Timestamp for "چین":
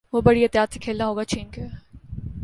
1.23-1.49